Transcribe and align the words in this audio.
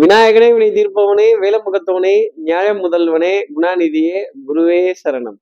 விநாயகனே 0.00 0.46
வினை 0.52 0.68
தீர்ப்பவனே 0.70 1.26
வேலமுகத்தவனே 1.40 2.28
நியாய 2.36 2.72
முதல்வனே 2.72 3.40
குணாநிதியே 3.56 4.20
குருவே 4.46 4.92
சரணம். 5.02 5.36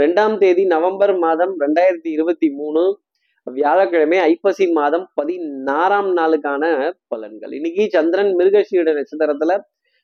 ரெண்டாம் 0.00 0.38
தேதி 0.38 0.64
நவம்பர் 0.64 1.18
மாதம் 1.18 1.60
ரெண்டாயிரத்தி 1.60 2.08
இருபத்தி 2.10 2.50
மூணு 2.50 3.00
வியாழக்கிழமை 3.44 4.18
ஐப்பசி 4.18 4.72
மாதம் 4.72 5.10
பதினாறாம் 5.14 6.16
நாளுக்கான 6.16 6.92
பலன்கள். 7.14 7.54
இன்னைக்கு 7.54 7.88
சந்திரன் 7.90 8.36
மிருகஷீட 8.36 8.96
நட்சத்திரத்துல 8.98 9.60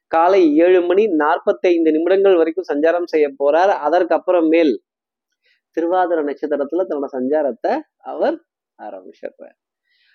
காலை 0.07 0.57
ஏழு 0.57 0.83
மணி 0.83 1.07
நாற்பத்தைந்து 1.07 1.93
நிமிடங்கள் 1.93 2.37
வரைக்கும் 2.37 2.71
சஞ்சாரம் 2.75 3.05
செய்ய 3.05 3.29
போறார். 3.29 3.75
அதற்கப்புறமேல் 3.87 4.75
திருவாதிர 5.77 6.23
நட்சத்திரத்துல 6.31 6.87
தன்னோட 6.89 7.07
சஞ்சாரத்தை 7.13 7.81
அவர் 7.97 8.43
ஆரம்பிச்சிடுறார். 8.83 9.59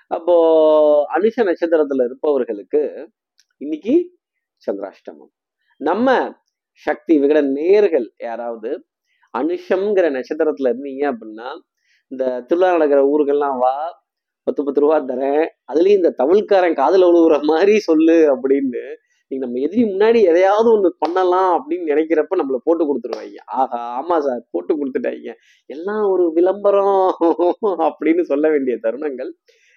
அப்போ 0.07 0.35
அனுஷ 1.17 1.41
நட்சத்திரத்துல 1.41 2.03
இருப்பவர்களுக்கு 2.03 3.09
இன்னைக்கு 3.61 3.93
சந்திராஷ்டமம். 4.63 5.31
நம்ம 5.81 6.07
சக்தி 6.83 7.13
விகட 7.21 7.39
நேர்கள் 7.57 8.07
யாராவது 8.27 8.69
அனுஷம்ங்கிற 9.33 10.05
நட்சத்திரத்துல 10.15 10.71
இருந்தீங்க 10.71 11.03
அப்படின்னா 11.11 11.49
இந்த 12.11 12.23
திருவிழா 12.47 12.69
நடக்கிற 12.75 13.01
ஊருக்கெல்லாம் 13.11 13.57
வா 13.63 13.73
பத்து 14.47 14.61
பத்து 14.63 14.81
ரூபா 14.83 14.97
தரேன் 15.09 15.43
அதுலயும் 15.71 15.99
இந்த 16.01 16.11
தமிழ்காரன் 16.21 16.79
காதல 16.81 17.09
உழுவுற 17.11 17.35
மாதிரி 17.51 17.75
சொல்லு 17.89 18.17
அப்படின்னு 18.33 18.83
நீங்க 19.31 19.41
நம்ம 19.45 19.59
எதிரி 19.65 19.81
முன்னாடி 19.91 20.19
எதையாவது 20.31 20.69
ஒண்ணு 20.75 20.89
பண்ணலாம் 21.03 21.51
அப்படின்னு 21.57 21.91
நினைக்கிறப்ப 21.91 22.39
நம்மள 22.39 22.59
போட்டு 22.67 22.83
கொடுத்துருவாங்க 22.85 23.41
ஆஹா 23.59 23.81
ஆமா 23.99 24.17
சார் 24.27 24.41
போட்டு 24.51 24.73
கொடுத்துட்டாங்க 24.73 25.33
எல்லாம் 25.69 26.03
ஒரு 26.13 26.25
விளம்பரம் 26.37 26.97
அப்படின்னு 27.87 28.23
சொல்ல 28.31 28.45
வேண்டிய 28.55 28.75
தருணங்கள். 28.85 29.31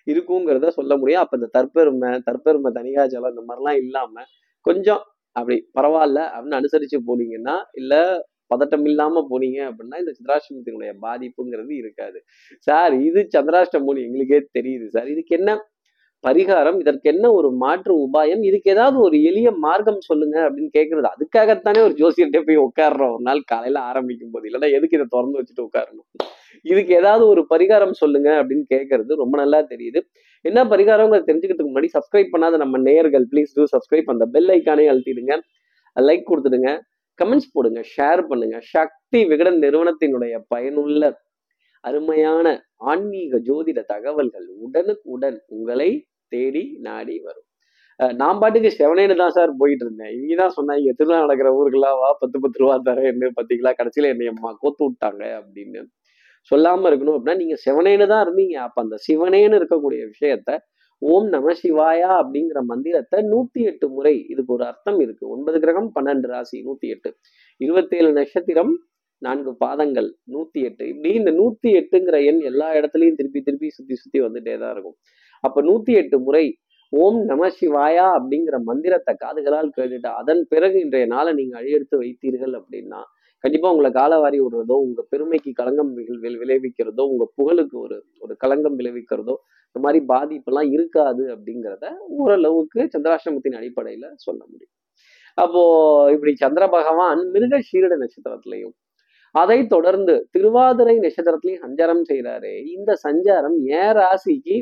இருக்குங்கிறத 0.07 0.71
சொல்ல 0.79 0.93
முடியும். 0.97 1.23
அப்ப 1.25 1.39
இந்த 1.41 1.51
தற்பெருமை 1.57 2.11
தற்பெருமை 2.29 2.71
தனிகாச்சலம் 2.79 3.33
இந்த 3.35 3.45
மாதிரிலாம் 3.49 3.81
இல்லாம 3.85 4.25
கொஞ்சம் 4.65 5.03
அப்படி 5.37 5.57
பரவாயில்ல 5.79 6.21
அப்படின்னு 6.35 6.61
அனுசரிச்சு 6.61 6.99
போனீங்கன்னா 7.09 7.57
இல்ல 7.81 7.95
பதட்டம் 8.51 8.87
இல்லாம 8.91 9.23
போனீங்க 9.31 9.59
அப்படின்னா 9.69 9.99
இந்த 10.03 10.13
சந்திராஷ்டமத்தினுடைய 10.17 10.93
பாதிப்புங்கிறது 11.05 11.73
இருக்காது. 11.81 12.19
சார் 12.67 12.95
இது 13.09 13.21
சந்திராஷ்டமம் 13.37 14.03
எங்களுக்கே 14.07 14.41
தெரியுது 14.59 14.87
சார். 14.97 15.09
இதுக்கு 15.15 15.35
என்ன 15.39 15.53
பரிகாரம் 16.25 16.79
இதற்கு 16.83 17.09
என்ன 17.13 17.27
ஒரு 17.39 17.49
மாற்று 17.63 17.93
உபாயம் 18.05 18.43
இதுக்கு 18.49 18.69
ஏதாவது 18.75 18.99
ஒரு 19.07 19.17
எளிய 19.31 19.49
மார்க்கம் 19.65 20.07
சொல்லுங்க 20.11 20.37
அப்படின்னு 20.47 20.71
கேட்கறது 20.77 21.09
அதுக்காகத்தானே 21.15 21.81
ஒரு 21.87 21.95
ஜோசியர்கிட்ட 22.01 22.43
போய் 22.49 22.65
உட்காடுறோம் 22.67 23.15
ஒரு 23.17 23.25
நாள் 23.31 23.43
காலையில 23.53 23.81
ஆரம்பிக்கும் 23.91 24.35
போது 24.35 24.47
இல்லைன்னா 24.51 24.71
எதுக்கு 24.79 24.99
இதை 24.99 25.07
திறந்து 25.15 25.41
வச்சுட்டு 25.41 25.67
உட்காரணும்? 25.69 26.09
இதுக்கு 26.65 26.93
ஏதாவது 27.01 27.25
ஒரு 27.33 27.43
பரிகாரம் 27.53 27.95
சொல்லுங்க 28.03 28.29
அப்படின்னு 28.41 28.65
கேட்கறது 28.75 29.13
ரொம்ப 29.23 29.35
நல்லா 29.43 29.61
தெரியுது. 29.73 30.01
என்ன 30.45 30.61
பரிகாரம் 30.73 31.13
தெரிஞ்சுக்கிறதுக்கு 31.29 31.73
முன்னாடி 31.73 31.91
சப்ஸ்கிரைப் 31.97 32.33
பண்ணாத 32.35 32.57
நம்ம 32.63 32.79
நேயர்கள் 32.89 33.27
ப்ளீஸ் 33.33 33.53
டூ 33.57 33.65
சப்ஸ்கிரைப் 33.75 34.13
அந்த 34.15 34.27
பெல் 34.35 34.51
ஐக்கானே 34.57 34.87
அழுத்திடுங்க. 34.93 35.35
லைக் 35.97 36.29
கொடுத்துடுங்க. 36.31 36.71
கமெண்ட்ஸ் 37.19 37.53
போடுங்க 37.55 37.81
ஷேர் 37.95 38.23
பண்ணுங்க. 38.31 38.57
சக்தி 38.75 39.21
விகடன் 39.33 39.59
நிறுவனத்தினுடைய 39.65 40.35
பயனுள்ள 40.53 41.13
அருமையான 41.85 42.47
ஆன்மீக 42.91 43.39
ஜோதிட 43.49 43.81
தகவல்கள் 43.95 44.47
உடனுக்குடன் 44.67 45.39
உங்களை 45.55 45.91
தேடி 46.35 46.65
நாடி 46.87 47.17
வரும். 47.27 47.47
நான் 48.21 48.39
பாட்டுக்கு 48.43 48.71
செவனேன்னு 48.79 49.17
தான் 49.23 49.35
சார் 49.37 49.51
போயிட்டு 49.61 49.85
இருந்தேன். 49.85 50.13
இவங்க 50.17 50.37
தான் 50.43 50.55
சொன்னாங்க 50.59 50.93
திருவிழா 50.99 51.19
நடக்கிற 51.25 51.49
ஊருக்கெல்லாம் 51.59 51.99
வா 52.03 52.09
பத்து 52.23 52.37
பத்து 52.45 52.63
ரூபா 52.63 52.77
தரேன்னு 52.89 53.29
பார்த்தீங்களா 53.39 53.73
கடைசியில 53.81 54.13
என்னை 54.15 54.29
அம்மா 54.33 54.51
கோத்து 54.63 54.83
விட்டாங்க 54.87 55.23
அப்படின்னு. 55.41 55.83
சொல்லாமல் 56.51 56.89
இருக்கணும் 56.91 57.17
அப்படின்னா 57.17 57.41
நீங்க 57.43 57.57
சிவனேன்னு 57.65 58.07
தான் 58.13 58.23
இருந்தீங்க. 58.27 58.57
அப்ப 58.67 58.79
அந்த 58.85 58.97
சிவனேன்னு 59.07 59.59
இருக்கக்கூடிய 59.61 60.03
விஷயத்த 60.13 60.51
ஓம் 61.03 61.29
நம 61.35 61.53
சிவாயா 61.61 62.11
அப்படிங்கிற 62.21 62.59
மந்திரத்தை 62.71 63.19
நூத்தி 63.33 63.61
எட்டு 63.71 63.87
முறை 63.95 64.15
இதுக்கு 64.33 64.53
ஒரு 64.57 64.65
அர்த்தம் 64.71 64.99
இருக்கு. 65.05 65.25
ஒன்பது 65.35 65.59
கிரகம் 65.65 65.89
பன்னெண்டு 65.97 66.29
ராசி 66.33 66.59
நூத்தி 66.67 66.89
எட்டு 66.95 67.11
இருபத்தேழு 67.61 68.11
நட்சத்திரம் 68.19 68.73
நான்கு 69.23 69.53
பாதங்கள் 69.65 70.09
நூத்தி 70.35 70.61
எட்டு 70.69 70.85
இப்படி 70.93 71.11
இந்த 71.21 71.31
நூத்தி 71.41 71.71
எட்டுங்கிற 71.81 72.17
எண் 72.31 72.41
எல்லா 72.51 72.69
இடத்துலையும் 72.79 73.19
திருப்பி 73.19 73.41
திருப்பி 73.49 73.69
சுத்தி 73.77 73.95
சுத்தி 74.03 74.21
வந்துட்டே 74.25 74.55
தான் 74.63 74.73
இருக்கும். 74.75 74.97
அப்ப 75.45 75.63
நூத்தி 75.69 75.93
எட்டு 76.01 76.17
முறை 76.27 76.45
ஓம் 76.93 77.19
நம 77.31 77.49
சிவாயா 77.59 78.07
அப்படிங்கிற 78.17 78.57
மந்திரத்தை 78.71 79.13
காதுகளால் 79.25 79.75
கேட்டுட்டு 79.77 80.11
அதன் 80.21 80.43
பிறகு 80.53 80.77
இன்றைய 80.85 81.07
நாளை 81.15 81.31
நீங்க 81.39 81.55
அழியெடுத்து 81.61 81.97
வைத்தீர்கள் 82.03 82.55
அப்படின்னா 82.61 83.01
கண்டிப்பா 83.45 83.71
உங்களை 83.71 83.91
காலவாரி 83.93 84.39
விடுறதோ 84.41 84.77
உங்க 84.85 85.03
பெருமைக்கு 85.11 85.53
களங்கம் 85.53 85.93
வி- 85.97 86.39
விளைவிக்கிறதோ 86.43 87.03
உங்க 87.13 87.25
புகழுக்கு 87.35 87.81
ஒரு 87.81 87.97
ஒரு 88.19 88.37
களங்கம் 88.37 88.79
விளைவிக்கிறதோ 88.79 89.35
இந்த 89.77 89.81
மாதிரி 89.85 90.01
பாதிப்பெல்லாம் 90.09 90.71
இருக்காது 90.73 91.25
அப்படிங்கிறத 91.35 91.87
ஓரளவுக்கு 92.19 92.81
சந்திராஷ்டமத்தின் 92.95 93.59
அடிப்படையில 93.61 94.07
சொல்ல 94.17 94.43
முடியும். 94.47 94.75
அப்போ 95.39 95.63
இப்படி 96.13 96.33
சந்திர 96.37 96.69
பகவான் 96.69 97.21
மிருக 97.31 97.63
சீரட 97.69 97.95
நட்சத்திரத்திலையும் 98.03 98.75
அதை 99.35 99.67
தொடர்ந்து 99.67 100.15
திருவாதிரை 100.31 100.97
நட்சத்திரத்திலையும் 100.99 101.65
சஞ்சாரம் 101.67 102.05
செய்கிறாரு 102.11 102.53
இந்த 102.77 102.93
சஞ்சாரம் 103.05 103.59
ஏ 103.71 103.85
ராசிக்கு 104.01 104.57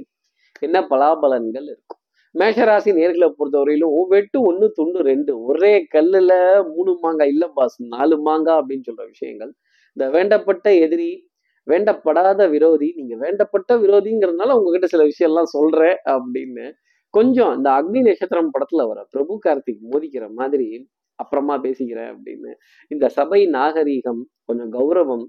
என்ன 0.63 0.79
பலாபலன்கள் 0.91 1.67
இருக்கும்? 1.73 2.00
மேஷராசி 2.39 2.91
நேர்களை 2.99 3.29
பொறுத்தவரையிலும் 3.39 4.07
வெட்டு 4.09 4.43
ஒன்று 4.43 4.73
துண்டு 4.73 5.01
ரெண்டு. 5.03 5.43
ஒரே 5.43 5.85
கல்லில் 5.89 6.65
மூணு 6.75 6.99
மாங்காய் 7.01 7.29
இல்லை 7.29 7.49
பாஸ் 7.55 7.83
நாலு 7.85 8.21
மாங்காய் 8.21 8.59
அப்படின்னு 8.59 8.89
சொல்ற 8.91 9.05
விஷயங்கள். 9.07 9.53
இந்த 9.97 10.05
வேண்டப்பட்ட 10.17 10.81
எதிரி 10.81 11.11
வேண்டப்படாத 11.67 12.51
விரோதி 12.51 12.93
நீங்க 12.97 13.15
வேண்டப்பட்ட 13.25 13.73
விரோதிங்கிறதுனால 13.73 14.55
உங்ககிட்ட 14.59 14.87
சில 14.87 15.03
விஷயம்லாம் 15.05 15.51
சொல்றேன் 15.57 15.97
அப்படின்னு 16.07 16.73
கொஞ்சம் 17.15 17.57
இந்த 17.57 17.71
அக்னி 17.71 18.01
நட்சத்திரம் 18.03 18.51
படத்துல 18.55 18.87
வர 18.87 19.07
பிரபு 19.11 19.39
கார்த்திக் 19.47 19.83
மோதிக்கிற 19.91 20.25
மாதிரி 20.33 20.89
அப்புறமா 21.15 21.55
பேசிக்கிறேன் 21.63 22.11
அப்படின்னு. 22.13 22.51
இந்த 22.89 23.09
சபை 23.09 23.47
நாகரீகம் 23.47 24.21
கொஞ்சம் 24.45 24.73
கௌரவம் 24.73 25.25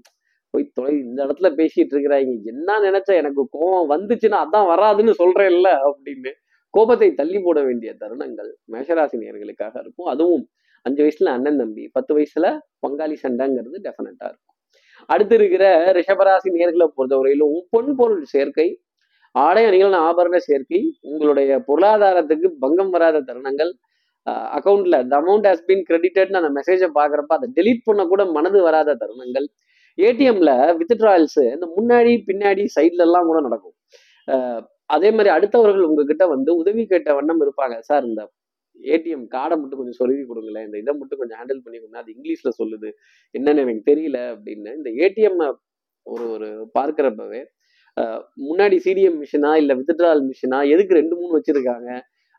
போய் 0.50 0.70
தொலை 0.74 0.94
இந்த 0.98 1.26
இடத்துல 1.26 1.48
பேசிட்டு 1.60 1.92
இருக்கிறாங்க. 1.94 2.32
என்ன 2.44 2.78
நினைச்சா 2.80 3.12
எனக்கு 3.14 3.48
கோபம் 3.50 3.90
வந்துச்சுன்னா 3.90 4.38
அதான் 4.44 4.70
வராதுன்னு 4.72 5.14
சொல்றேன்ல 5.18 5.68
அப்படின்னு. 5.90 6.32
கோபத்தை 6.74 7.08
தள்ளி 7.20 7.38
போட 7.46 7.58
வேண்டிய 7.68 7.90
தருணங்கள் 8.02 8.50
மேஷராசி 8.72 9.16
நேர்களுக்காக 9.22 9.74
இருக்கும். 9.84 10.08
அதுவும் 10.12 10.44
அஞ்சு 10.86 11.02
வயசுல 11.04 11.32
அண்ணன் 11.36 11.60
தம்பி 11.60 11.84
பத்து 11.96 12.12
வயசுல 12.16 12.46
பங்காளி 12.84 13.16
சண்டைங்கிறது 13.24 13.78
டெஃபினட்டா 13.86 14.26
இருக்கும். 14.30 14.56
அடுத்து 15.12 15.34
இருக்கிற 15.38 15.64
ரிஷபராசி 15.98 16.48
நேர்களை 16.56 16.86
பொறுத்தவரையிலும் 16.96 17.58
பொன் 17.74 17.92
பொருள் 17.98 18.24
சேர்க்கை 18.34 18.68
ஆடை 19.34 19.62
அணிகள் 19.68 19.96
ஆபரண 20.08 20.36
சேர்க்கை 20.46 20.80
உங்களுடைய 21.10 21.50
பொருளாதாரத்துக்கு 21.68 22.48
பங்கம் 22.64 22.92
வராத 22.94 23.22
தருணங்கள் 23.28 23.72
அக்கௌண்ட்ல 24.56 24.96
த 25.10 25.14
அமௌண்ட் 25.22 25.46
ஹஸ் 25.50 25.64
பீன் 25.68 25.86
கிரெடிட்டட்னு 25.88 26.40
அந்த 26.40 26.50
மெசேஜை 26.58 26.88
பாக்குறப்ப 26.98 27.32
அதை 27.38 27.48
டெலீட் 27.58 27.86
பண்ண 27.86 28.02
கூட 28.12 28.22
மனது 28.36 28.58
வராத 28.66 28.96
தருணங்கள். 29.02 29.46
ஏடிஎம்ல 29.98 30.50
வித்ட்ராயல்ஸ் 30.80 31.40
இந்த 31.54 31.66
முன்னாடி 31.76 32.12
பின்னாடி 32.28 32.62
சைட்ல 32.76 33.06
எல்லாம் 33.08 33.28
கூட 33.30 33.40
நடக்கும். 33.46 33.76
அதே 34.92 35.08
மாதிரி 35.16 35.30
அடுத்தவர்கள் 35.36 35.86
உங்ககிட்ட 35.88 36.24
வந்து 36.34 36.50
உதவி 36.62 36.82
கேட்ட 36.92 37.10
வண்ணம் 37.18 37.42
இருப்பாங்க. 37.44 37.76
சார் 37.88 38.04
இந்த 38.10 38.22
ஏடிஎம் 38.80 39.24
கார்டை 39.34 39.56
மட்டும் 39.60 39.80
கொஞ்சம் 39.80 39.98
சொருவி 40.00 40.22
கொடுங்களேன். 40.30 40.64
இந்த 40.68 40.76
இதை 40.82 40.92
மட்டும் 41.00 41.20
கொஞ்சம் 41.22 41.38
ஹேண்டில் 41.40 41.64
பண்ணி 41.64 41.78
கொடுங்க. 41.78 41.98
அது 42.02 42.12
இங்கிலீஷ்ல 42.16 42.50
சொல்லுது. 42.60 42.88
என்னன்னு 43.34 43.62
எனக்கு 43.64 43.84
தெரியல 43.90 44.18
அப்படின்னு. 44.34 44.70
இந்த 44.78 44.90
ஏடிஎம் 45.04 45.42
ஒரு 46.06 46.24
ஒரு 46.34 46.48
பார்க்குறப்பவே 46.78 47.42
முன்னாடி 48.48 48.76
சிடிஎம் 48.84 49.18
மிஷினா 49.22 49.50
இல்லை 49.62 49.74
வித்ட்ரால் 49.80 50.22
மிஷினா 50.28 50.58
எதுக்கு 50.74 50.98
ரெண்டு 51.00 51.14
மூணு 51.20 51.32
வச்சிருக்காங்க 51.38 51.90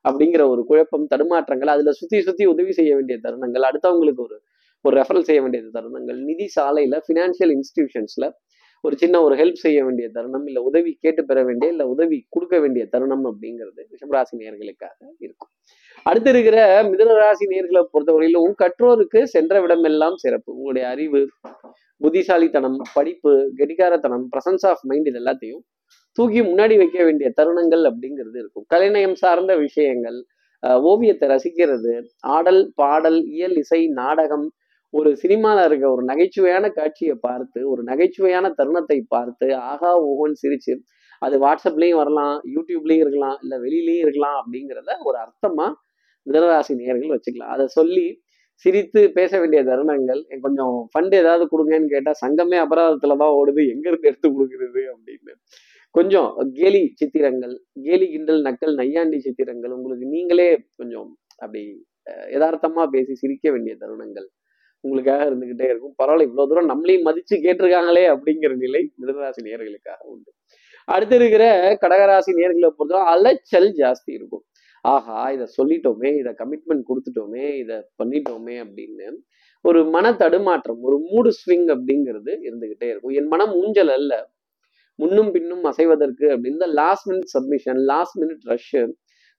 அப்படிங்கிற 0.05 0.43
ஒரு 0.53 0.61
குழப்பம் 0.69 1.05
தடுமாற்றங்கள் 1.11 1.71
அதுல 1.73 1.91
சுத்தி 1.99 2.17
சுத்தி 2.21 2.43
உதவி 2.53 2.71
செய்ய 2.79 2.91
வேண்டிய 2.95 3.17
தருணங்கள் 3.25 3.67
அடுத்தவங்களுக்கு 3.69 4.23
ஒரு 4.25 4.37
ஒரு 4.85 4.95
ரெஃபரல் 4.99 5.27
செய்ய 5.27 5.41
வேண்டிய 5.41 5.61
தருணங்கள் 5.77 6.17
நிதி 6.29 6.47
சாலையில 6.55 6.97
ஃபினான்ஷியல் 7.05 7.53
இன்ஸ்டிடியூஷன்ஸ்ல 7.57 8.27
ஒரு 8.85 8.97
சின்ன 8.97 9.21
ஒரு 9.21 9.35
ஹெல்ப் 9.35 9.63
செய்ய 9.63 9.83
வேண்டிய 9.85 10.09
தருணம் 10.09 10.45
இல்ல 10.45 10.61
உதவி 10.61 10.97
கேட்டு 11.01 11.25
பெற 11.25 11.43
வேண்டிய 11.43 11.71
இல்ல 11.71 11.83
உதவி 11.87 12.17
கொடுக்க 12.29 12.59
வேண்டிய 12.59 12.85
தருணம் 12.85 13.25
அப்படிங்கிறது 13.25 13.81
ரிஷபராசி 13.91 14.33
நேர்களுக்காக 14.37 14.97
இருக்கும். 15.19 15.51
அடுத்து 16.05 16.29
இருக்கிற 16.29 16.57
மிதனராசி 16.83 17.45
நேர்களை 17.49 17.81
பொறுத்தவரையிலும் 17.93 18.53
கற்றோருக்கு 18.63 19.23
சென்ற 19.23 19.61
விடமெல்லாம் 19.61 20.15
சிறப்பு. 20.15 20.53
உங்களுடைய 20.55 20.87
அறிவு 20.87 21.21
புத்திசாலித்தனம் 21.97 22.77
படிப்பு 22.93 23.31
கெடிகாரத்தனம் 23.57 24.25
பிரசன்ஸ் 24.33 24.65
ஆஃப் 24.71 24.83
மைண்ட் 24.83 25.07
இது 25.07 25.19
எல்லாத்தையும் 25.19 25.63
தூக்கி 26.17 26.41
முன்னாடி 26.41 26.77
வைக்க 26.77 27.03
வேண்டிய 27.03 27.33
தருணங்கள் 27.41 27.83
அப்படிங்கிறது 27.91 28.37
இருக்கும். 28.41 28.65
கலைநயம் 28.67 29.15
சார்ந்த 29.15 29.55
விஷயங்கள் 29.55 30.19
அஹ் 30.63 30.81
ஓவியத்தை 30.81 31.29
ரசிக்கிறது 31.29 31.93
ஆடல் 32.19 32.71
பாடல் 32.75 33.19
இயல் 33.25 33.55
இசை 33.55 33.87
நாடகம் 33.87 34.45
ஒரு 34.93 35.09
சினிமாவில் 35.21 35.67
இருக்க 35.67 35.85
ஒரு 35.95 36.03
நகைச்சுவையான 36.11 36.65
காட்சியை 36.79 37.15
பார்த்து 37.27 37.59
ஒரு 37.71 37.81
நகைச்சுவையான 37.89 38.51
தருணத்தை 38.59 38.97
பார்த்து 39.15 39.47
ஆகா 39.71 39.91
ஓஹோன்னு 40.09 40.41
சிரிச்சு 40.43 40.73
அது 41.21 41.35
வாட்ஸ்அப்லேயும் 41.43 42.01
வரலாம் 42.01 42.35
யூடியூப்லேயும் 42.55 43.03
இருக்கலாம் 43.05 43.37
இல்லை 43.43 43.57
வெளியிலையும் 43.65 44.03
இருக்கலாம் 44.05 44.37
அப்படிங்கிறத 44.41 44.91
ஒரு 45.09 45.17
அர்த்தமாக 45.23 45.71
மிதனராசி 46.27 46.73
நேயர்கள் 46.81 47.15
வச்சுக்கலாம். 47.15 47.53
அதை 47.55 47.65
சொல்லி 47.77 48.05
சிரித்து 48.65 49.01
பேச 49.17 49.31
வேண்டிய 49.41 49.61
தருணங்கள் 49.69 50.21
கொஞ்சம் 50.45 50.75
ஃபண்ட் 50.91 51.15
ஏதாவது 51.21 51.43
கொடுங்கன்னு 51.53 51.93
கேட்டால் 51.93 52.19
சங்கமே 52.23 52.57
அபராதத்தில் 52.65 53.21
தான் 53.23 53.35
ஓடுது 53.39 53.61
எங்கேருந்து 53.73 54.09
எடுத்து 54.11 54.27
கொடுக்குறது? 54.35 54.81
அப்படின்னு. 54.93 55.33
கொஞ்சம் 55.95 56.29
கேலி 56.59 56.83
சித்திரங்கள் 56.99 57.55
கேலி 57.87 58.05
கிண்டல் 58.13 58.41
நக்கல் 58.47 58.75
நையாண்டி 58.81 59.17
சித்திரங்கள் 59.25 59.73
உங்களுக்கு 59.77 60.05
நீங்களே 60.15 60.49
கொஞ்சம் 60.79 61.09
அப்படி 61.43 61.63
யதார்த்தமாக 62.35 62.87
பேசி 62.95 63.13
சிரிக்க 63.23 63.45
வேண்டிய 63.55 63.73
தருணங்கள். 63.83 64.27
உங்களுக்காக 64.83 65.23
இருந்துகிட்டே 65.29 65.67
இருக்கும். 65.71 65.95
பரவாயில்ல 66.01 66.21
இவ்வளவு 66.21 66.49
தூரம் 66.51 66.69
நம்மளையும் 66.69 67.05
மதிச்சு 67.09 67.35
கேட்டிருக்காங்களே 67.45 68.05
அப்படிங்கிற 68.13 68.55
நிலை 68.55 68.81
மிருகராசி 69.01 69.41
நேர்களுக்காக 69.47 70.01
உண்டு. 70.03 70.31
அடுத்து 70.85 71.15
இருக்கிற 71.15 71.45
கடகராசி 71.83 72.31
நேர்களை 72.39 72.69
பொறுத்தவரை 72.69 73.05
அலைச்சல் 73.13 73.69
ஜாஸ்தி 73.81 74.11
இருக்கும். 74.19 74.43
ஆஹா 74.81 75.31
இதை 75.31 75.47
சொல்லிட்டோமே 75.57 76.09
இதை 76.21 76.33
கமிட்மெண்ட் 76.41 76.83
கொடுத்துட்டோமே 76.89 77.45
இதை 77.63 77.77
பண்ணிட்டோமே 78.03 78.55
அப்படின்னு 78.63 79.07
ஒரு 79.61 79.85
மன 79.85 80.05
தடுமாற்றம் 80.13 80.81
ஒரு 80.81 80.97
மூடு 81.09 81.29
ஸ்விங் 81.39 81.67
அப்படிங்கிறது 81.75 82.33
இருந்துகிட்டே 82.47 82.87
இருக்கும். 82.89 83.11
என் 83.11 83.27
மனம் 83.27 83.53
ஊஞ்சல் 83.53 83.89
அல்ல. 83.89 84.13
முன்னும் 84.99 85.31
பின்னும் 85.31 85.63
அசைவதற்கு 85.63 86.25
அப்படின்னு 86.33 86.67
last 86.81 87.11
minute 87.11 87.31
submission 87.35 87.79
last 87.91 88.17
minute 88.21 88.43
rush 88.43 88.81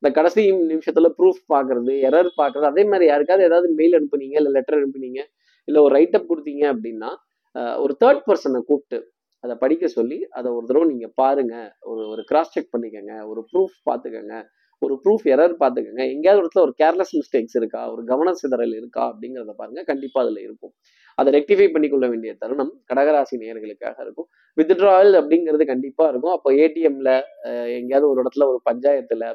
இந்த 0.02 0.10
கடைசி 0.10 0.42
நிமிஷத்துல 0.72 1.08
ப்ரூஃப் 1.18 1.42
பாக்குறது 1.52 1.92
எரர் 2.08 2.30
பாக்குறது 2.40 2.66
அதே 2.66 2.84
மாதிரி 2.84 3.06
யாருக்காவது 3.06 3.44
ஏதாவது 3.44 3.68
மெயில் 3.74 3.94
அனுப்புனீங்க 3.98 4.32
இல்லை 4.32 4.52
லெட்டர் 4.52 4.78
அனுப்புனீங்க 4.78 5.20
இல்லை 5.68 5.80
ஒரு 5.86 5.92
ரைட்டப் 5.98 6.30
கொடுத்தீங்க 6.30 6.64
அப்படின்னா 6.74 7.10
ஒரு 7.84 7.92
தேர்ட் 8.04 8.24
பர்சனை 8.28 8.60
கூப்பிட்டு 8.70 8.98
அதை 9.44 9.54
படிக்க 9.62 9.86
சொல்லி 9.98 10.18
அதை 10.38 10.48
ஒரு 10.56 10.64
தடவை 10.68 10.84
நீங்கள் 10.90 11.14
பாருங்கள் 11.20 11.68
ஒரு 11.90 12.02
ஒரு 12.12 12.22
கிராஸ் 12.30 12.52
செக் 12.54 12.72
பண்ணிக்கோங்க. 12.74 13.14
ஒரு 13.30 13.40
ப்ரூஃப் 13.50 13.76
பார்த்துக்கோங்க 13.88 14.36
ஒரு 14.82 14.94
ப்ரூஃப் 15.02 15.26
எரர் 15.34 15.54
பார்த்துக்கோங்க 15.60 16.02
எங்கேயாவது 16.12 16.40
இடத்துல 16.42 16.62
ஒரு 16.66 16.72
கேர்லெஸ் 16.82 17.12
மிஸ்டேக்ஸ் 17.18 17.56
இருக்கா? 17.60 17.82
ஒரு 17.92 18.02
கவன 18.10 18.32
சிதறல் 18.40 18.74
இருக்கா? 18.80 19.02
அப்படிங்கிறத 19.10 19.52
பாருங்க. 19.60 19.82
கண்டிப்பாக 19.90 20.22
அதில் 20.24 20.40
இருக்கும். 20.46 20.72
அதை 21.18 21.30
ரெக்டிஃபை 21.36 21.66
பண்ணிக்கொள்ள 21.74 22.06
வேண்டிய 22.12 22.32
தருணம் 22.42 22.72
கடகராசி 22.90 23.34
நேயர்களுக்காக 23.42 23.96
இருக்கும். 24.06 24.28
வித்ட்ராவல் 24.56 25.14
அப்படிங்கிறது 25.20 25.64
கண்டிப்பாக 25.72 26.08
இருக்கும். 26.12 26.34
அப்போ 26.36 26.50
ஏடிஎம்ல 26.64 27.10
எங்கேயாவது 27.78 28.08
ஒரு 28.12 28.18
இடத்துல 28.22 28.46
ஒரு 28.52 28.60
பஞ்சாயத்தில் 28.70 29.26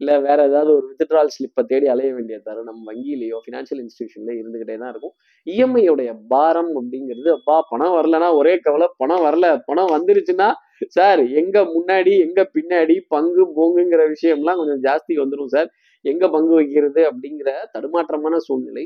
இல்லை 0.00 0.20
வேற 0.20 0.38
ஏதாவது 0.44 0.70
ஒரு 0.76 0.86
வித்ட்ரால் 0.90 1.32
ஸ்லிப்பை 1.34 1.62
தேடி 1.66 1.86
அலைய 1.86 2.10
வேண்டிய 2.14 2.38
தருணம் 2.38 2.82
வங்கியிலேயோ 2.88 3.38
ஃபினான்ஷியல் 3.44 3.80
இன்ஸ்டிடியூஷன்லயோ 3.84 4.36
இருந்துகிட்டே 4.42 4.76
தான் 4.78 4.92
இருக்கும். 4.92 5.14
இஎம்ஐயோடைய 5.46 6.10
பாரம் 6.28 6.72
அப்படிங்கிறது 6.80 7.30
அப்பா 7.30 7.56
பணம் 7.70 7.94
வரலன்னா 7.96 8.34
ஒரே 8.34 8.58
கவலை 8.58 8.88
பணம் 8.96 9.24
வரல 9.26 9.62
பணம் 9.66 9.92
வந்துருச்சுன்னா 9.96 10.48
சார் 10.88 11.20
எங்க 11.32 11.58
முன்னாடி 11.64 12.12
எங்க 12.26 12.50
பின்னாடி 12.54 12.96
பங்கு 13.08 13.44
போங்குங்கிற 13.58 14.02
விஷயம்லாம் 14.14 14.60
கொஞ்சம் 14.60 14.82
ஜாஸ்தி 14.82 15.14
வந்துடும் 15.22 15.52
சார். 15.54 15.68
எங்க 16.04 16.28
பங்கு 16.28 16.54
வைக்கிறது 16.54 17.02
அப்படிங்கிற 17.10 17.50
தடுமாற்றமான 17.74 18.36
சூழ்நிலை 18.36 18.84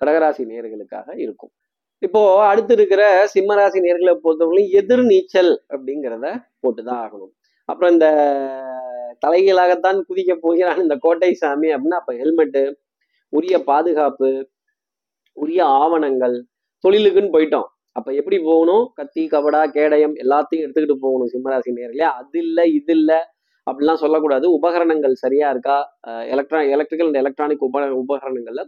கடகராசி 0.00 0.42
நேர்களுக்காக 0.52 1.08
இருக்கும். 1.16 1.52
இப்போ 2.02 2.20
அடுத்து 2.42 2.74
இருக்கிற 2.74 3.02
சிம்மராசி 3.34 3.80
நேர்களை 3.86 4.14
பொறுத்தவரைக்கும் 4.24 4.76
எதிர் 4.80 5.04
நீச்சல் 5.04 5.52
அப்படிங்கிறத 5.68 6.26
போட்டுதான் 6.62 7.00
ஆகணும். 7.04 7.32
அப்புறம் 7.72 7.92
இந்த 7.96 8.08
தலைகளாகத்தான் 9.24 9.98
குதிக்க 10.08 10.32
போகிறான் 10.46 10.80
இந்த 10.84 10.94
கோட்டை 11.04 11.30
சாமி 11.42 11.68
அப்படின்னா 11.74 12.00
அப்போ 12.02 12.14
ஹெல்மெட்டு 12.20 12.62
உரிய 13.32 13.56
பாதுகாப்பு 13.68 14.30
உரிய 15.36 15.60
ஆவணங்கள் 15.82 16.34
தொழிலுக்குன்னு 16.84 17.34
போயிட்டோம். 17.36 17.68
அப்போ 17.98 18.10
எப்படி 18.18 18.36
போகணும்? 18.48 18.84
கத்தி 18.98 19.22
கபடா 19.34 19.60
கேடயம் 19.76 20.14
எல்லாத்தையும் 20.22 20.64
எடுத்துக்கிட்டு 20.64 20.96
போகணும் 21.04 21.30
சிம்மராசி 21.32 21.70
நேர்களே 21.78 22.06
அது 22.18 22.38
இல்லை 22.46 22.64
இது 22.78 22.92
இல்லை 22.98 23.18
அப்படிலாம் 23.66 24.00
சொல்லக்கூடாது. 24.02 24.46
உபகரணங்கள் 24.58 25.14
சரியா 25.24 25.48
இருக்கா? 25.54 25.76
எலக்ட்ரா 26.34 26.60
எலக்ட்ரிக்கல் 26.76 27.08
அண்ட் 27.10 27.20
எலக்ட்ரானிக் 27.22 27.66
உப 27.68 27.84
உபகரணங்கள்ல 28.02 28.62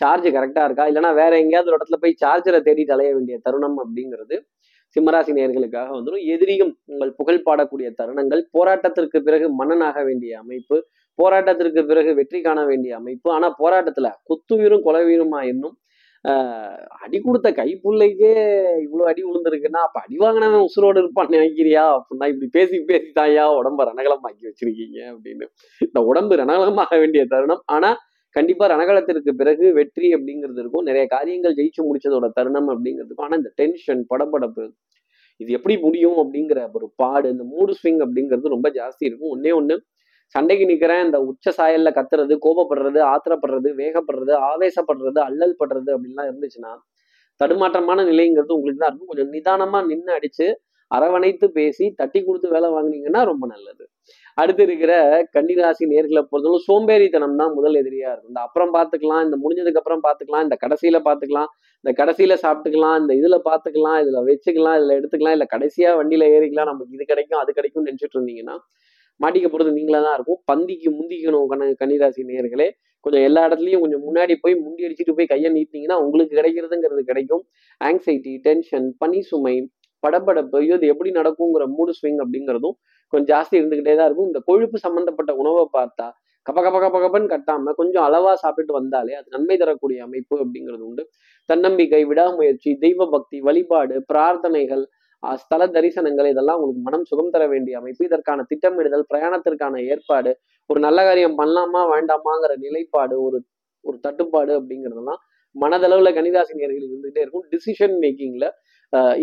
சார்ஜ் 0.00 0.28
கரெக்டாக 0.36 0.66
இருக்கா? 0.68 0.84
இல்லைன்னா 0.90 1.10
வேற 1.20 1.32
எங்கேயாவது 1.42 1.70
ஒரு 1.70 1.78
இடத்துல 1.78 1.98
போய் 2.04 2.20
சார்ஜரை 2.22 2.60
தேடி 2.68 2.84
தலைய 2.92 3.10
வேண்டிய 3.16 3.36
தருணம் 3.46 3.78
அப்படிங்கிறது 3.84 4.36
சிம்மராசி 4.96 5.32
நேர்களுக்காக 5.38 5.90
வந்துடும் 5.96 6.24
எதிரியும் 6.34 6.72
உங்கள் 6.92 7.12
புகழ் 7.18 7.44
பாடக்கூடிய 7.46 7.88
தருணங்கள். 8.00 8.42
போராட்டத்திற்கு 8.56 9.18
பிறகு 9.28 9.46
மன்னனாக 9.60 9.98
வேண்டிய 10.08 10.32
அமைப்பு. 10.42 10.76
போராட்டத்திற்கு 11.18 11.80
பிறகு 11.90 12.10
வெற்றி 12.18 12.40
காண 12.40 12.60
வேண்டிய 12.70 12.92
அமைப்பு. 13.00 13.28
ஆனா 13.36 13.48
போராட்டத்துல 13.62 14.10
குத்துவீரும் 14.30 14.86
கொலவீருமா 14.88 15.40
என்னும் 15.52 15.76
அடி 17.04 17.18
கொடுத்த 17.20 17.48
கைப்புள்ளைக்கே 17.58 18.32
இவ்வளவு 18.84 19.08
அடி 19.10 19.22
விழுந்திருக்குன்னா 19.26 19.80
அப்ப 19.86 20.00
அடி 20.04 20.16
வாங்கினவன் 20.20 20.66
உசுரோடு 20.66 20.98
இருப்பான் 21.02 21.32
நினைக்கிறியா? 21.34 21.84
அப்படின்னா 21.96 22.26
இப்படி 22.32 22.48
பேசி 22.56 22.76
பேசி 22.90 23.08
தாயா 23.18 23.44
உடம்ப 23.60 23.86
ரணகலமாக்கி 23.88 24.44
வச்சிருக்கீங்க 24.48 24.98
அப்படின்னு. 25.12 25.46
இந்த 25.86 26.00
உடம்பு 26.10 26.36
ரணகலமாக 26.42 26.98
வேண்டிய 27.02 27.24
தருணம். 27.32 27.62
ஆனா 27.76 27.90
கண்டிப்பா 28.36 28.64
ரணகலத்திற்கு 28.72 29.30
பிறகு 29.40 29.66
வெற்றி 29.78 30.08
அப்படிங்கிறது 30.16 30.60
இருக்கும். 30.62 30.86
நிறைய 30.88 31.04
காரியங்கள் 31.14 31.56
ஜெயிச்சு 31.58 31.82
முடிச்சதோட 31.88 32.26
தருணம் 32.38 32.70
அப்படிங்கிறதுக்கும் 32.74 33.26
ஆனா 33.28 33.38
இந்த 33.40 33.50
டென்ஷன் 33.60 34.02
படபடப்பு 34.12 34.64
இது 35.40 35.50
எப்படி 35.58 35.74
முடியும் 35.84 36.18
அப்படிங்கிற 36.22 36.60
ஒரு 36.78 36.86
பாடு 37.02 37.26
இந்த 37.34 37.44
மூடு 37.52 37.72
ஸ்விங் 37.78 38.00
அப்படிங்கிறது 38.06 38.54
ரொம்ப 38.56 38.68
ஜாஸ்தி 38.78 39.04
இருக்கும். 39.08 39.32
ஒன்னே 39.36 39.52
ஒன்று 39.60 39.76
சண்டைக்கு 40.34 40.66
நிற்கிறேன் 40.70 41.02
இந்த 41.06 41.18
உச்ச 41.30 41.46
சாயல்ல 41.58 41.88
கத்துறது 41.98 42.34
கோபப்படுறது 42.46 43.00
ஆத்திரப்படுறது 43.12 43.70
வேகப்படுறது 43.80 44.34
ஆவேசப்படுறது 44.50 45.20
அல்லல் 45.28 45.58
படுறது 45.60 45.90
அப்படின்லாம் 45.96 46.28
இருந்துச்சுன்னா 46.30 46.72
தடுமாற்றமான 47.40 48.00
நிலைங்கிறது 48.10 48.56
உங்களுக்கு 48.58 48.82
தான் 48.82 48.90
இருக்கும். 48.90 49.10
கொஞ்சம் 49.12 49.32
நிதானமா 49.36 49.78
நின்று 49.90 50.12
அடிச்சு 50.18 50.46
அரவணைத்து 50.90 51.46
பேசி 51.58 51.84
தட்டி 52.00 52.20
கொடுத்து 52.22 52.48
வேலை 52.54 52.68
வாங்கினீங்கன்னா 52.76 53.20
ரொம்ப 53.30 53.44
நல்லது. 53.54 53.84
அடுத்து 54.38 54.62
இருக்கிற 54.66 54.92
கன்னிராசி 55.36 55.84
நேர்களை 55.92 56.22
பொறுத்தவரை 56.30 56.60
சோம்பேறித்தனம் 56.68 57.38
தான் 57.40 57.52
முதல் 57.56 57.76
எதிரியா 57.80 58.08
இருக்கும். 58.12 58.30
இந்த 58.32 58.40
அப்புறம் 58.46 58.70
பார்த்துக்கலாம் 58.76 59.22
இந்த 59.26 59.36
முடிஞ்சதுக்கு 59.42 59.80
அப்புறம் 59.80 60.04
பார்த்துக்கலாம் 60.06 60.44
இந்த 60.46 60.56
கடைசியில 60.62 60.98
பார்த்துக்கலாம் 61.08 61.50
இந்த 61.84 61.92
கடைசியில 62.00 62.36
சாப்பிட்டுக்கலாம் 62.44 62.96
இந்த 63.02 63.12
இதுல 63.20 63.38
பார்த்துக்கலாம் 63.48 63.98
இதுல 64.04 64.20
வச்சுக்கலாம் 64.28 64.76
இதுல 64.80 64.94
எடுத்துக்கலாம் 65.00 65.36
இல்ல 65.38 65.46
கடைசியா 65.54 65.90
வண்டியில 66.00 66.28
ஏறிக்கலாம் 66.36 66.70
நமக்கு 66.70 66.96
இது 66.98 67.06
கிடைக்கும் 67.12 67.40
அது 67.42 67.52
கிடைக்கும்னு 67.58 67.90
நினைச்சிட்டு 67.90 68.18
இருந்தீங்கன்னா 68.18 68.56
மாட்டிக்க 69.20 69.48
போறது 69.50 69.70
நீங்களா 69.78 69.98
தான் 70.06 70.16
இருக்கும். 70.18 70.38
பந்திக்கு 70.50 70.88
முந்திக்கணும் 70.98 71.50
கண்ண 71.50 71.64
கன்னிராசி 71.82 72.22
நேர்களே. 72.30 72.68
கொஞ்சம் 73.04 73.24
எல்லா 73.28 73.40
இடத்துலையும் 73.48 73.82
கொஞ்சம் 73.84 74.02
முன்னாடி 74.06 74.34
போய் 74.44 74.54
முண்டி 74.64 74.86
அடிச்சுட்டு 74.86 75.14
போய் 75.18 75.30
கையை 75.32 75.48
நீட்டினீங்கன்னா 75.56 75.98
உங்களுக்கு 76.04 76.34
கிடைக்கிறதுங்கிறது 76.38 77.02
கிடைக்கும். 77.10 77.42
ஆங்ஸைட்டி 77.80 78.32
டென்ஷன் 78.46 78.86
பனி 79.02 79.20
சுமை 79.30 79.54
படப்படப்பு 80.02 80.56
ஐயோ 80.60 80.76
இது 80.78 80.86
எப்படி 80.92 81.10
நடக்குங்கிற 81.18 81.64
மூடு 81.76 81.92
ஸ்விங் 81.98 82.20
அப்படிங்கிறதும் 82.22 82.76
கொஞ்சம் 83.12 83.30
ஜாஸ்தி 83.32 83.54
இருந்துகிட்டே 83.60 83.94
தான் 83.98 84.08
இருக்கும். 84.08 84.28
இந்த 84.30 84.40
கொழுப்பு 84.48 84.78
சம்பந்தப்பட்ட 84.86 85.32
உணவை 85.42 85.64
பார்த்தா 85.78 86.06
கப 86.46 86.58
கப 86.66 86.76
கப 86.84 86.96
கபன்னு 87.02 87.28
கட்டாம 87.32 87.72
கொஞ்சம் 87.80 88.04
அளவா 88.06 88.32
சாப்பிட்டு 88.44 88.72
வந்தாலே 88.78 89.12
அது 89.18 89.28
நன்மை 89.34 89.56
தரக்கூடிய 89.60 89.98
அமைப்பு 90.06 90.34
அப்படிங்கிறது 90.44 90.84
உண்டு. 90.88 91.02
தன்னம்பிக்கை 91.48 92.02
விடாமுயற்சி 92.10 92.70
தெய்வ 92.84 93.06
பக்தி 93.14 93.38
வழிபாடு 93.48 93.96
பிரார்த்தனைகள் 94.10 94.82
ஸ்தல 95.22 95.62
தரிசனங்கள் 95.74 96.28
இதெல்லாம் 96.32 96.58
உங்களுக்கு 96.60 96.82
மனம் 96.86 97.04
சுகம் 97.10 97.32
தர 97.34 97.44
வேண்டிய 97.52 97.74
அமைப்பு. 97.80 98.02
இதற்கான 98.08 98.44
திட்டமிடுதல் 98.50 99.04
பிரயாணத்திற்கான 99.10 99.74
ஏற்பாடு 99.92 100.30
ஒரு 100.70 100.80
நல்ல 100.86 101.00
காரியம் 101.08 101.36
பண்ணலாமா 101.40 101.82
வேண்டாமாங்கிற 101.92 102.54
நிலைப்பாடு 102.64 103.16
ஒரு 103.26 103.38
ஒரு 103.84 103.96
தட்டுப்பாடு 104.06 104.52
அப்படிங்கிறதெல்லாம் 104.58 105.20
மனதளவுல 105.54 106.10
கணிதாசி 106.18 106.52
நேர்கள் 106.58 106.86
இருந்துகிட்டே 106.88 107.22
இருக்கும். 107.24 107.46
டிசிஷன் 107.52 107.96
மேக்கிங்ல 108.02 108.46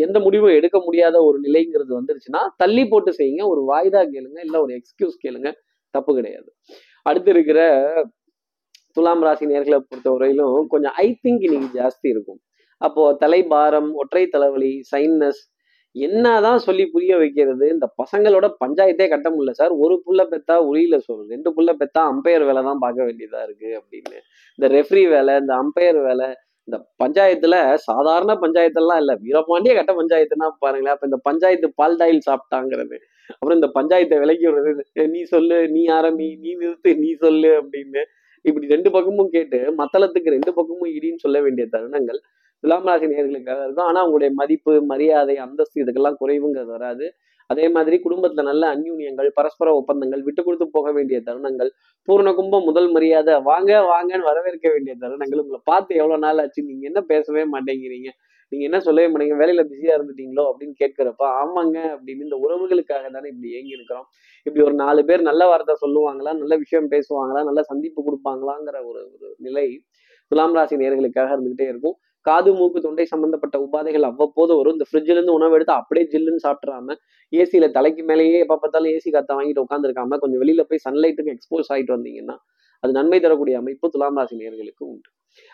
எந்த 0.06 0.18
முடிவும் 0.26 0.56
எடுக்க 0.60 0.78
முடியாத 0.86 1.16
ஒரு 1.30 1.38
நிலைங்கிறது 1.46 1.92
வந்துருச்சுன்னா 2.00 2.42
தள்ளி 2.62 2.84
போட்டு 2.92 3.12
செய்யுங்க. 3.20 3.44
ஒரு 3.54 3.62
வாய்தா 3.72 4.02
கேளுங்க 4.14 4.40
இல்லை 4.48 4.60
ஒரு 4.66 4.74
எக்ஸ்கியூஸ் 4.80 5.18
கேளுங்க. 5.26 5.50
தப்பு 5.94 6.12
கிடையாது. 6.20 6.50
அடுத்து 7.10 7.30
இருக்கிற 7.36 7.60
துலாம் 8.98 9.24
ராசி 9.28 9.46
நேர்களை 9.52 9.78
பொறுத்தவரையிலும் 9.90 10.68
கொஞ்சம் 10.74 10.96
ஐ 11.06 11.08
திங்க் 11.24 11.46
இன்னைக்கு 11.48 11.70
ஜாஸ்தி 11.80 12.08
இருக்கும். 12.14 12.40
அப்போ 12.82 13.04
தலைபாரம் 13.24 13.90
ஒற்றை 14.02 14.24
தலைவலி 14.36 14.72
சைன்னஸ் 14.92 15.42
என்னதான் 15.96 16.60
சொல்லி 16.66 16.84
புரிய 16.94 17.14
வைக்கிறது 17.22 17.66
இந்த 17.76 17.86
பசங்களோட 18.02 18.46
பஞ்சாயத்தே 18.64 19.06
கட்ட 19.14 19.28
முடியல. 19.30 19.54
சார் 19.60 19.74
ஒரு 19.84 19.96
புள்ள 20.06 20.22
பெத்தா 20.34 20.56
உரியில 20.70 20.98
சொல்லு 21.08 21.24
ரெண்டு 21.34 21.50
புள்ள 21.56 21.72
பெத்தா 21.82 22.02
அம்பையர் 22.12 22.46
வேலை 22.50 22.62
தான் 22.68 22.84
பார்க்க 22.84 23.08
வேண்டியதா 23.08 23.40
இருக்கு 23.48 23.70
அப்படின்னு. 23.80 24.20
இந்த 24.60 24.68
ரெஃப்ரி 24.76 25.04
வேலை 25.16 25.36
இந்த 25.44 25.54
அம்பையர் 25.64 26.00
வேலை 26.10 26.28
இந்த 26.70 26.78
பஞ்சாயத்துல 27.04 27.56
சாதாரண 27.88 28.32
பஞ்சாயத்தெல்லாம் 28.44 29.00
இல்ல. 29.04 29.14
வீரபாண்டிய 29.26 29.74
கட்ட 29.78 29.94
பஞ்சாயத்துனா 30.00 30.48
பாருங்களேன் 30.64 30.96
அப்ப 30.96 31.10
இந்த 31.12 31.20
பஞ்சாயத்து 31.28 31.70
பால் 31.82 31.98
டாயில் 32.02 32.28
சாப்பிட்டாங்கிறது 32.28 32.98
அப்புறம் 33.34 33.58
இந்த 33.60 33.70
பஞ்சாயத்தை 33.78 34.18
விலக்கி 34.24 34.46
விடுறது 34.50 34.84
நீ 35.14 35.22
சொல்லு 35.34 35.58
நீ 35.76 35.82
ஆரம்பி 35.98 36.28
நீ 36.44 36.52
நிறுத்து 36.62 36.92
நீ 37.04 37.10
சொல்லு 37.26 37.52
அப்படின்னு 37.60 38.02
இப்படி 38.46 38.68
ரெண்டு 38.68 38.90
பக்கமும் 38.96 39.32
கேட்டு 39.36 39.60
மத்தளத்துக்கு 39.80 40.36
ரெண்டு 40.38 40.52
பக்கமும் 40.58 40.92
இடின்னு 40.98 41.24
சொல்ல 41.26 41.38
வேண்டிய 41.46 41.66
தருணங்கள் 41.74 42.20
துலாம் 42.64 42.88
ராசி 42.88 43.08
நேர்களுக்காக 43.12 43.62
இருக்கும். 43.66 43.88
ஆனா 43.90 44.00
அவங்களுடைய 44.04 44.32
மதிப்பு 44.40 44.72
மரியாதை 44.92 45.36
அந்தஸ்து 45.46 45.82
இதுக்கெல்லாம் 45.84 46.18
குறைவுங்கிறது 46.22 46.72
வராது. 46.78 47.06
அதே 47.50 47.66
மாதிரி 47.76 47.96
குடும்பத்துல 48.04 48.44
நல்ல 48.50 48.64
அந்யூன்யங்கள் 48.76 49.30
பரஸ்பர 49.38 49.70
ஒப்பந்தங்கள் 49.76 50.26
விட்டு 50.26 50.42
கொடுத்து 50.44 50.66
போக 50.70 50.88
வேண்டிய 50.92 51.18
தருணங்கள் 51.28 51.70
பூர்ண 52.08 52.32
கும்பம் 52.34 52.68
முதல் 52.70 52.90
மரியாதை 52.92 53.36
வாங்க 53.48 53.72
வாங்கன்னு 53.92 54.28
வரவேற்க 54.28 54.68
வேண்டிய 54.74 54.94
தருணங்கள் 55.04 55.42
உங்களை 55.44 55.62
பார்த்து 55.64 55.94
எவ்வளவு 55.96 56.24
நாள் 56.26 56.42
ஆச்சு 56.42 56.64
நீங்க 56.64 56.86
என்ன 56.86 57.02
பேசவே 57.04 57.44
மாட்டேங்கிறீங்க 57.54 58.10
நீங்க 58.52 58.64
என்ன 58.66 58.78
சொல்லவே 58.80 59.08
மாட்டீங்க 59.10 59.36
வேலையில 59.36 59.64
பிஸியா 59.72 59.96
இருந்துட்டீங்களோ 59.98 60.44
அப்படின்னு 60.52 60.76
கேட்கிறப்ப 60.80 61.24
ஆமாங்க 61.42 61.78
அப்படின்னு 61.96 62.26
இந்த 62.28 62.38
உறவுகளுக்காக 62.38 63.10
தானே 63.10 63.28
இப்படி 63.34 63.50
ஏங்கி 63.54 63.78
இருக்கிறோம் 63.78 64.08
இப்படி 64.46 64.64
ஒரு 64.64 64.76
நாலு 64.76 65.02
பேர் 65.06 65.22
நல்ல 65.22 65.44
வார்த்தை 65.48 65.76
சொல்லுவாங்களா 65.84 66.34
நல்ல 66.34 66.56
விஷயம் 66.58 66.92
பேசுவாங்களா 66.92 67.44
நல்ல 67.44 67.64
சந்திப்பு 67.64 68.02
கொடுப்பாங்களாங்கிற 68.04 68.78
ஒரு 68.86 69.02
ஒரு 69.16 69.30
நிலை 69.40 69.66
துலாம் 70.32 70.56
ராசி 70.58 70.76
நேர்களுக்காக 70.76 71.30
இருந்துகிட்டே 71.36 71.68
இருக்கும். 71.70 71.96
காது 72.28 72.52
மூக்கு 72.54 72.80
தொண்டை 72.82 73.06
சம்பந்தப்பட்ட 73.06 73.58
உபாதைகள் 73.66 74.06
அவ்வப்போது 74.10 74.54
வரும். 74.56 74.76
இந்த 74.78 74.86
ஃப்ரிட்ஜ்ல 74.90 75.16
இருந்து 75.18 75.34
உணவு 75.34 75.54
எடுத்து 75.54 75.74
அப்படியே 75.74 76.06
ஜில்லுன்னு 76.14 76.46
சாப்பிட்றாம 76.48 76.96
ஏசியில 77.34 77.66
தலைக்கு 77.72 78.04
மேலேயே 78.04 78.40
எப்ப 78.40 78.58
பார்த்தாலும் 78.58 78.92
ஏசி 78.92 79.10
காத்த 79.12 79.34
வாங்கிட்டு 79.34 79.64
உட்காந்துருக்காம 79.66 80.18
கொஞ்சம் 80.18 80.42
வெளியில 80.44 80.64
போய் 80.70 80.86
சன்லைட்டுக்கு 80.88 81.34
எக்ஸ்போஸ் 81.36 81.72
ஆகிட்டு 81.74 81.96
வந்தீங்கன்னா 81.98 82.38
அது 82.84 82.92
நன்மை 82.92 83.20
தரக்கூடிய 83.20 83.56
அமைப்பு 83.58 83.90
துலாம் 83.90 84.18
ராசி 84.18 84.36
நேர்களுக்கு 84.38 84.84
உண்டு. 84.92 85.10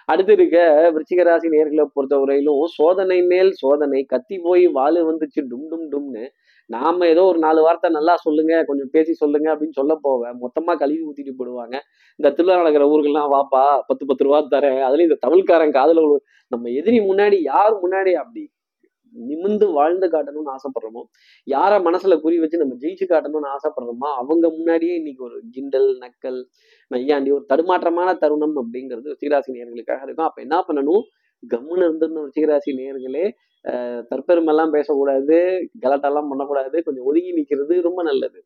அடுத்து 0.09 0.33
இருக்க 0.33 0.57
விருச்சிக 0.95 1.21
ராசி 1.23 1.47
நேர்களை 1.47 1.85
பொறுத்த 1.93 2.15
வரையிலும் 2.17 2.65
சோதனை 2.77 3.19
மேல் 3.31 3.51
சோதனை. 3.53 4.01
கத்தி 4.13 4.37
போய் 4.39 4.65
வாழு 4.67 4.99
வந்துச்சு 5.11 5.41
டும் 5.51 5.65
டும் 5.71 5.87
டும்னு 5.93 6.25
நாம 6.69 7.07
ஏதோ 7.13 7.23
ஒரு 7.31 7.39
நாலு 7.45 7.59
வார்த்தை 7.65 7.89
நல்லா 7.97 8.13
சொல்லுங்க 8.23 8.53
கொஞ்சம் 8.69 8.89
பேசி 8.95 9.13
சொல்லுங்க 9.21 9.47
அப்படின்னு 9.53 9.77
சொல்ல 9.79 9.93
போவேன் 10.05 10.35
மொத்தமா 10.43 10.73
கழுவி 10.81 11.03
ஊத்திட்டு 11.09 11.33
போடுவாங்க. 11.39 11.75
இந்த 12.19 12.29
திருவிழா 12.37 12.59
நடக்கிற 12.61 12.85
ஊர்கள்லாம் 12.93 13.31
வாப்பா 13.35 13.63
பத்து 13.89 14.03
பத்து 14.09 14.25
ரூபா 14.27 14.39
தரேன். 14.55 14.81
அதுலயும் 14.87 15.09
இந்த 15.09 15.19
தமிழ்காரன் 15.25 15.77
காதல 15.79 16.03
நம்ம 16.51 16.69
எதிரி 16.79 16.99
முன்னாடி 17.09 17.39
யார் 17.53 17.73
முன்னாடி 17.85 18.13
அப்படி 18.23 18.43
நிமிந்து 19.15 19.65
வாழ்ந்து 19.75 20.07
காட்டணும்னு 20.13 20.53
ஆசைப்படுறோமோ 20.55 21.01
யார 21.47 21.73
மனசுல 21.85 22.15
குறி 22.23 22.37
வச்சு 22.41 22.61
நம்ம 22.61 22.75
ஜெயிச்சு 22.81 23.05
காட்டணும்னு 23.11 23.49
ஆசைப்படுறோமோ 23.55 24.09
அவங்க 24.21 24.45
முன்னாடியே 24.57 24.95
இன்னைக்கு 25.01 25.21
ஒரு 25.23 25.37
கிண்டல் 25.55 25.87
நக்கல் 26.03 26.39
நையாண்டி 26.91 27.31
ஒரு 27.37 27.45
தடுமாற்றமான 27.51 28.09
தருணம் 28.23 28.57
அப்படிங்கிறது 28.61 29.07
ரிச்சிகராசி 29.13 29.55
நேர்களுக்காக 29.57 30.01
இருக்கும். 30.05 30.27
அப்ப 30.29 30.41
என்ன 30.41 30.57
பண்ணணும்? 30.67 31.03
கம்முன்னு 31.43 31.85
இருந்திருந்த 31.87 32.25
ரிச்சிகராசி 32.27 32.71
நேர்களே 32.81 33.25
தற்பெருமெல்லாம் 34.11 34.73
பேசக்கூடாது 34.75 35.37
கலாட்டெல்லாம் 35.83 36.29
பண்ணக்கூடாது 36.31 36.77
கொஞ்சம் 36.83 37.05
ஒதுங்கி 37.05 37.31
நிக்கிறது 37.31 37.75
ரொம்ப 37.81 38.03
நல்லது. 38.03 38.39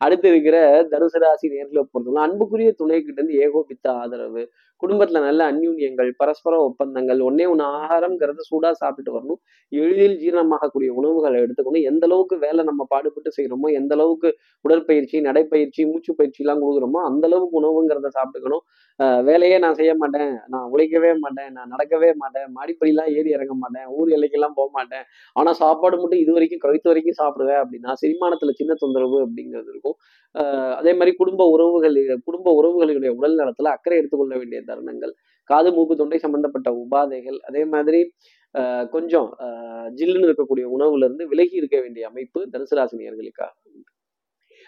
அடுத்து 0.00 0.28
இருக்கிற 0.28 0.56
தனுசு 0.92 1.18
ராசி 1.24 1.48
நேரில் 1.48 1.88
பொறுத்தவரை 1.92 2.22
அன்புக்குரிய 2.26 2.70
துணை 2.72 2.98
கிட்ட 3.00 3.20
இருந்து 3.20 3.36
ஏகோபித்த 3.44 3.86
ஆதரவு. 4.02 4.42
குடும்பத்துல 4.82 5.20
நல்ல 5.20 5.42
அந்யூன்யங்கள் 5.52 6.10
பரஸ்பர 6.16 6.54
ஒப்பந்தங்கள் 6.60 7.20
ஒன்னே 7.20 7.44
ஒன்று 7.46 7.64
ஆகாரம்ங்கிறத 7.74 8.44
சூடா 8.50 8.70
சாப்பிட்டு 8.72 9.10
வரணும். 9.12 9.38
எளிதில் 9.72 10.16
ஜீரணமாகக்கூடிய 10.18 10.90
உணவுகளை 11.00 11.38
எடுத்துக்கணும் 11.44 11.86
எந்த 11.86 12.04
அளவுக்கு 12.06 12.36
வேலை 12.38 12.64
நம்ம 12.64 12.82
பாடுபட்டு 12.88 13.30
செய்யறோமோ 13.36 13.70
எந்த 13.72 13.94
அளவுக்கு 13.94 14.30
உடற்பயிற்சி 14.64 15.20
நடைப்பயிற்சி 15.20 15.84
மூச்சு 15.84 16.14
பயிற்சி 16.14 16.42
எல்லாம் 16.44 16.62
கொடுக்குறோமோ 16.62 17.00
அந்த 17.02 17.24
அளவுக்கு 17.26 17.60
உணவுங்கிறத 17.62 18.10
சாப்பிட்டுக்கணும். 18.18 18.64
ஆஹ் 19.00 19.22
வேலையே 19.22 19.58
நான் 19.58 19.74
செய்ய 19.74 19.92
மாட்டேன் 19.94 20.32
நான் 20.46 20.66
உழைக்கவே 20.72 21.12
மாட்டேன் 21.18 21.52
நான் 21.52 21.72
நடக்கவே 21.72 22.10
மாட்டேன் 22.22 22.48
மாடிப்படிலாம் 22.58 23.10
ஏறி 23.16 23.30
இறங்க 23.30 23.54
மாட்டேன் 23.54 23.86
ஊர் 23.96 24.08
எல்லைக்கெல்லாம் 24.08 24.56
போக 24.56 24.63
மாட்டேன் 24.70 25.04
ஆனால் 25.32 25.54
சாப்பாடு 25.54 25.98
மட்டும் 25.98 26.18
இது 26.18 26.32
வரைக்கும் 26.32 26.58
கழுத்து 26.58 26.90
வரைக்கும் 26.90 27.18
சாப்பிடுவேன் 27.22 27.60
அப்படின்னா 27.64 27.92
செரிமானத்துல 28.02 28.50
சின்ன 28.50 28.74
தொந்தரவு 28.74 29.26
அப்படிங்கிறது 29.26 29.68
இருக்கும். 29.68 29.96
அதே 30.74 30.94
மாதிரி 30.94 31.16
குடும்ப 31.16 31.48
உறவுகள் 31.48 32.18
குடும்ப 32.24 32.54
உறவுகளுடைய 32.62 33.08
உடல் 33.08 33.34
நலத்தில் 33.34 33.66
அக்கறை 33.66 33.98
எடுத்துக்கொள்ள 33.98 34.36
வேண்டிய 34.36 34.62
தருணங்கள் 34.66 35.12
காது 35.44 35.72
மூக்கு 35.72 35.96
தொண்டை 35.96 36.18
சம்பந்தப்பட்ட 36.18 36.70
உபாதைகள் 36.72 37.38
அதே 37.38 37.64
மாதிரி 37.64 38.14
ஆஹ் 38.54 38.88
கொஞ்சம் 38.88 39.36
ஜில்லுன்னு 39.96 40.28
இருக்கக்கூடிய 40.28 40.64
உணவுல 40.76 41.04
இருந்து 41.04 41.28
விலகி 41.28 41.56
இருக்க 41.56 41.80
வேண்டிய 41.80 42.06
அமைப்பு 42.06 42.48
தனுசு 42.52 42.74
ராசி 42.74 42.96
நேர்களுக்காக 42.96 43.52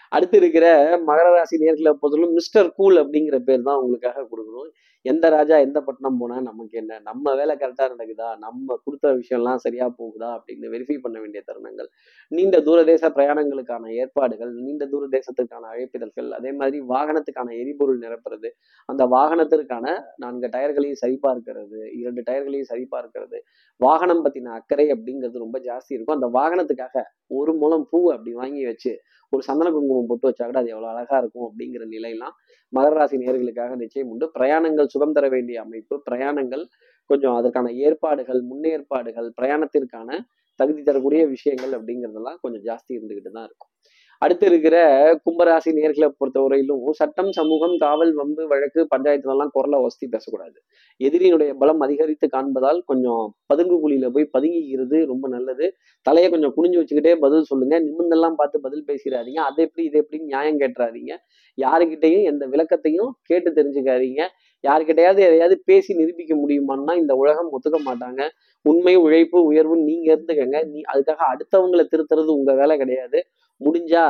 அடுத்து 0.09 0.37
இருக்கிற 0.37 0.97
மகர 1.07 1.31
ராசி 1.35 1.57
நேர்களை 1.57 1.91
பொறுத்தவரைக்கும் 1.93 2.33
மிஸ்டர் 2.33 2.73
கூல் 2.73 2.95
அப்படிங்கிற 2.95 3.39
பேர் 3.39 3.61
தான் 3.61 3.77
உங்களுக்காக 3.77 4.27
கொடுக்கணும். 4.31 4.69
எந்த 5.11 5.25
ராஜா 5.35 5.55
எந்த 5.65 5.79
பட்டணம் 5.87 6.17
போனா 6.19 6.37
நமக்கு 6.41 6.75
என்ன? 6.81 6.93
நம்ம 6.99 7.33
வேலை 7.39 7.53
கரெக்டா 7.61 7.85
நடக்குதா? 7.93 8.29
நம்ம 8.45 8.77
கொடுத்த 8.85 9.07
விஷயம்லாம் 9.19 9.61
சரியா 9.65 9.85
போகுதா? 9.99 10.29
அப்படின்னு 10.37 10.71
வெரிஃபை 10.73 10.97
பண்ண 11.05 11.17
வேண்டிய 11.23 11.41
தருணங்கள். 11.49 11.89
நீண்ட 12.31 12.57
தூரதேச 12.67 13.09
பிரயாணங்களுக்கான 13.17 13.91
ஏற்பாடுகள் 14.03 14.51
நீண்ட 14.65 14.85
தூர 14.85 15.03
தேசத்துக்கான 15.15 15.69
அழைப்பிதழ்கள் 15.73 16.29
அதே 16.39 16.51
மாதிரி 16.51 16.79
வாகனத்துக்கான 16.93 17.53
எரிபொருள் 17.61 18.01
நிரப்புறது 18.05 18.51
அந்த 18.89 19.05
வாகனத்திற்கான 19.15 19.85
நான்கு 20.17 20.49
டயர்களையும் 20.55 21.01
சரிபார்க்கிறது 21.03 21.81
இரண்டு 22.01 22.23
டயர்களையும் 22.29 22.71
சரிபார்க்கிறது 22.73 23.39
வாகனம் 23.79 24.23
பத்தின 24.25 24.53
அக்கறை 24.59 24.87
அப்படிங்கிறது 24.95 25.43
ரொம்ப 25.45 25.57
ஜாஸ்தி 25.59 25.93
இருக்கும். 25.95 26.17
அந்த 26.19 26.29
வாகனத்துக்காக 26.39 27.03
ஒரு 27.39 27.53
மூலம் 27.63 27.85
பூ 27.91 27.99
அப்படி 28.13 28.33
வாங்கி 28.41 28.63
வச்சு 28.65 28.91
ஒரு 29.33 29.41
சந்தன 29.47 29.71
குங்குமம் 29.71 30.09
போட்டு 30.09 30.27
வச்சா 30.29 30.45
கூட 30.49 30.59
அது 30.61 30.69
எவ்வளவு 30.73 30.91
அழகா 30.91 31.15
இருக்கும் 31.17 31.47
அப்படிங்கிற 31.47 31.83
நிலையெல்லாம் 31.93 32.35
மகர 32.75 32.93
ராசி 32.93 33.17
நேர்களுக்காக 33.17 33.75
நிச்சயம் 33.75 34.09
உண்டு. 34.09 34.31
பிரயாணங்கள் 34.39 34.85
சுகம் 34.85 35.11
தர 35.11 35.29
வேண்டிய 35.29 35.61
அமைப்பு. 35.61 36.03
பிரயாணங்கள் 36.11 36.63
கொஞ்சம் 37.05 37.35
அதற்கான 37.35 37.71
ஏற்பாடுகள் 37.71 38.41
முன்னேற்பாடுகள் 38.41 39.29
பிரயாணத்திற்கான 39.41 40.09
தகுதி 40.55 40.83
தரக்கூடிய 40.83 41.27
விஷயங்கள் 41.27 41.71
அப்படிங்கிறதெல்லாம் 41.71 42.39
கொஞ்சம் 42.41 42.63
ஜாஸ்தி 42.63 42.91
இருந்துகிட்டு 42.97 43.31
தான் 43.31 43.43
இருக்கும். 43.43 43.71
அடுத்து 44.19 44.45
இருக்கிற 44.47 44.77
கும்பராசி 45.25 45.71
நேர்களை 45.77 46.07
பொறுத்தவரையிலும் 46.19 46.89
சட்டம் 46.91 47.31
சமூகம் 47.31 47.77
காவல் 47.77 48.13
வம்பு 48.13 48.47
வழக்கு 48.47 48.87
பஞ்சாயத்துலலாம் 48.95 49.51
குரலை 49.51 49.81
வசதி 49.81 50.07
பேசக்கூடாது. 50.07 50.57
எதிரியினுடைய 50.99 51.53
பலம் 51.53 51.79
அதிகரித்து 51.79 52.27
காண்பதால் 52.27 52.79
கொஞ்சம் 52.85 53.35
பதுங்கு 53.45 53.77
குழியில 53.83 54.09
போய் 54.09 54.29
பதுங்கிக்கிறது 54.33 55.05
ரொம்ப 55.05 55.27
நல்லது. 55.27 55.73
தலையை 56.01 56.31
கொஞ்சம் 56.31 56.53
குனிஞ்சு 56.57 56.81
வச்சுக்கிட்டே 56.81 57.15
பதில் 57.15 57.43
சொல்லுங்க. 57.43 57.81
நிமிந்தெல்லாம் 57.81 58.33
பார்த்து 58.35 58.59
பதில் 58.61 58.85
பேசிடாதீங்க. 58.87 59.41
அதை 59.49 59.65
எப்படி 59.65 59.87
இது 59.87 59.97
எப்படி 59.97 60.23
நியாயம் 60.23 60.59
கேட்டுறாதீங்க. 60.59 61.13
யாருக்கிட்டையும் 61.57 62.23
எந்த 62.23 62.47
விளக்கத்தையும் 62.47 63.11
கேட்டு 63.23 63.51
தெரிஞ்சுக்காதீங்க. 63.51 64.23
யாருக்கிட்டையாவது 64.63 65.21
எதையாவது 65.29 65.61
பேசி 65.65 65.95
நிரூபிக்க 65.95 66.35
முடியுமான்னா 66.35 66.95
இந்த 66.97 67.15
உலகம் 67.15 67.51
ஒத்துக்க 67.51 67.79
மாட்டாங்க. 67.85 68.21
உண்மை 68.61 68.95
உழைப்பு 68.95 69.43
உயர்வு 69.43 69.77
நீங்க 69.77 70.15
இருந்துக்கங்க. 70.15 70.65
நீ 70.67 70.81
அதுக்காக 70.93 71.21
அடுத்தவங்களை 71.33 71.85
திருத்துறது 71.91 72.25
உங்க 72.25 72.53
வேலை 72.53 72.77
கிடையாது. 72.77 73.25
முடிஞ்சா 73.61 74.05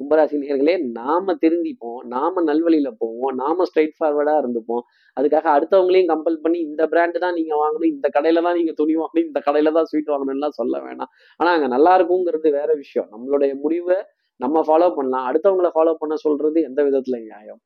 கும்பராசி 0.00 0.36
நேர்களே 0.40 0.74
நாம 0.98 1.34
திருந்திப்போம் 1.42 2.02
நாம 2.12 2.42
நல்வழியில 2.48 2.88
போவோம் 3.02 3.34
நாம 3.40 3.64
ஸ்ட்ரைட் 3.68 3.96
ஃபார்வர்டா 3.98 4.34
இருந்துப்போம். 4.42 4.82
அதுக்காக 5.16 5.46
அடுத்தவங்களையும் 5.56 6.10
கம்பல் 6.10 6.38
பண்ணி 6.44 6.58
இந்த 6.66 6.82
பிராண்டு 6.92 7.22
தான் 7.24 7.36
நீங்க 7.38 7.54
வாங்கணும் 7.62 7.90
இந்த 7.94 8.08
கடையில 8.16 8.42
தான் 8.46 8.56
நீங்க 8.58 8.72
துணி 8.80 8.94
வாங்கணும் 9.00 9.26
இந்த 9.28 9.40
கடையில 9.46 9.72
தான் 9.78 9.88
ஸ்வீட் 9.90 10.12
வாங்கணும்லாம் 10.14 10.56
சொல்ல 10.60 10.74
வேணாம். 10.84 11.10
ஆனா 11.40 11.50
அங்க 11.56 11.68
நல்லா 11.74 11.94
இருக்குங்கிறது 11.98 12.50
வேற 12.58 12.70
விஷயம். 12.82 13.08
நம்மளுடைய 13.14 13.52
முடிவை 13.64 13.98
நம்ம 14.40 14.62
ஃபாலோ 14.66 14.88
பண்ணலாம். 14.96 15.26
அடுத்தவங்களை 15.28 15.70
ஃபாலோ 15.76 15.94
பண்ண 16.02 16.14
சொல்றது 16.26 16.58
எந்த 16.68 16.80
விதத்துல 16.88 17.18
நியாயம்? 17.24 17.60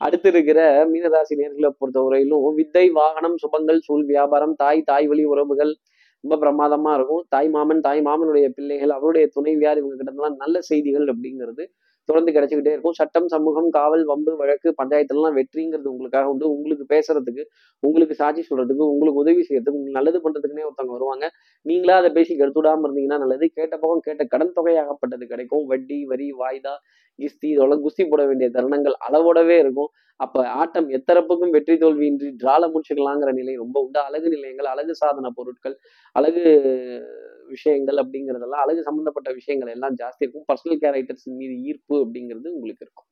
அடுத்து 0.00 0.28
இருக்கிற 0.32 0.60
மீனராசி 0.92 1.34
நேர்களை 1.40 1.70
பொறுத்தவரையிலும் 1.80 2.56
வித்தை 2.60 2.86
வாகனம் 3.00 3.36
சுபங்கள் 3.42 3.84
சூழ் 3.86 4.04
வியாபாரம் 4.12 4.56
தாய் 4.62 4.82
தாய் 4.90 5.06
வழி 5.12 5.24
உறவுகள் 5.34 5.72
ரொம்ப 6.24 6.36
பிரமாதமா 6.42 6.90
இருக்கும். 6.94 7.24
தாய் 7.28 7.48
மாமன் 7.48 7.80
தாய் 7.80 8.00
மாமனுடைய 8.00 8.46
பிள்ளைகள் 8.48 8.90
அவருடைய 8.90 9.26
துணைவியார் 9.34 9.80
இவங்க 9.82 9.96
கிட்ட 9.96 10.12
நல்ல 10.36 10.56
செய்திகள் 10.70 11.06
அப்படிங்கிறது 11.06 11.64
தொடர்ந்து 12.08 12.34
கிடைச்சிக்கிட்டே 12.36 12.72
இருக்கும். 12.74 12.96
சட்டம் 13.00 13.28
சமூகம் 13.34 13.68
காவல் 13.76 14.04
வம்பு 14.10 14.32
வழக்கு 14.42 14.68
பஞ்சாயத்துலாம் 14.80 15.36
வெற்றிங்கிறது 15.40 15.88
உங்களுக்காக 15.94 16.32
உண்டு. 16.32 16.46
உங்களுக்கு 16.54 16.86
பேசுறதுக்கு 16.94 17.44
உங்களுக்கு 17.82 18.14
சாட்சி 18.22 18.42
சொல்றதுக்கு 18.50 18.84
உங்களுக்கு 18.92 19.22
உதவி 19.24 19.42
செய்யறதுக்கு 19.48 19.78
உங்களுக்கு 19.78 19.98
நல்லது 20.00 20.20
பண்றதுக்குன்னே 20.26 20.66
ஒருத்தவங்க 20.68 20.96
வருவாங்க. 20.98 21.26
நீங்களா 21.66 21.96
அதை 22.02 22.10
பேசி 22.18 22.32
கெடுத்து 22.40 22.60
விடாம 22.60 22.86
இருந்தீங்கன்னா 22.88 23.20
நல்லது. 23.24 23.46
கேட்ட 23.58 23.74
பக்கம் 23.82 24.06
கேட்ட 24.08 24.24
கடன் 24.34 24.56
தொகையாகப்பட்டது 24.58 25.26
கிடைக்கும். 25.34 25.64
வட்டி 25.72 25.98
வரி 26.12 26.28
வாய்தா 26.42 26.74
கிஸ்தி 27.18 27.48
இதெல்லாம் 27.52 27.82
குஸ்தி 27.84 28.04
போட 28.08 28.22
வேண்டிய 28.30 28.48
தருணங்கள் 28.56 28.96
அளவோடவே 29.08 29.56
இருக்கும். 29.64 29.90
அப்ப 30.20 30.42
ஆட்டம் 30.60 30.88
எத்தரப்புக்கும் 30.96 31.54
வெற்றி 31.54 31.74
தோல்வியின்றி 31.82 32.28
டிரால 32.42 32.64
முடிச்சுக்கலாங்கிற 32.72 33.30
நிலை 33.40 33.54
ரொம்ப 33.62 33.76
உண்டு. 33.86 34.00
அழகு 34.08 34.28
நிலையங்கள் 34.34 34.68
அழகு 34.74 34.92
சாதன 35.02 35.30
பொருட்கள் 35.38 35.76
அழகு 36.16 36.44
விஷயங்கள் 37.48 37.96
அப்படிங்கிறதெல்லாம் 37.96 38.62
அழகு 38.64 38.82
சம்மந்தப்பட்ட 38.82 39.32
விஷயங்கள் 39.32 39.70
எல்லாம் 39.70 39.94
ஜாஸ்தி 39.94 40.18
இருக்கும். 40.18 40.44
பர்சனல் 40.52 40.78
கேரக்டர்ஸ் 40.84 41.24
மீது 41.24 41.62
ஈர்ப்பு 41.62 41.96
அப்படிங்கிறது 41.96 42.48
உங்களுக்கு 42.48 42.84
இருக்கும். 42.86 43.06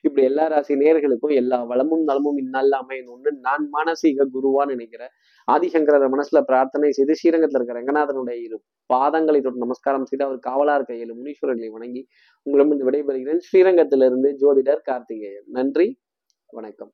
இப்படி 0.00 0.26
எல்லா 0.26 0.46
ராசி 0.46 0.74
நேர்களுக்கும் 0.74 1.34
எல்லா 1.34 1.64
வளமும் 1.64 2.04
நலமும் 2.04 2.36
இந்நாளில் 2.36 2.72
அமையணும்னு 2.72 3.30
நான் 3.40 3.68
மானசீக 3.72 4.26
குருவான்னு 4.34 4.66
நினைக்கிறேன் 4.66 5.08
ஆதிசங்கரர் 5.52 6.10
மனசுல 6.16 6.40
பிரார்த்தனை 6.40 6.90
செய்து 6.90 7.14
ஸ்ரீரங்கத்தில் 7.14 7.62
இருக்கிற 7.62 7.80
ரங்கநாதனுடைய 7.80 8.42
இரு 8.42 8.62
பாதங்களை 8.94 9.40
தொட்டு 9.40 9.58
நமஸ்காரம் 9.58 10.04
செய்து 10.04 10.24
அவர் 10.24 10.38
காவலார் 10.38 10.82
கையில் 10.82 11.14
முனீஸ்வரர்களை 11.14 11.70
வணங்கி 11.70 12.06
உங்களிடமிருந்து 12.42 12.90
விடைபெறுகிறேன். 12.90 13.40
ஸ்ரீரங்கத்திலிருந்து 13.52 14.32
ஜோதிடர் 14.40 14.80
கார்த்திகேயன். 14.82 15.44
நன்றி. 15.46 15.98
வணக்கம். 16.46 16.92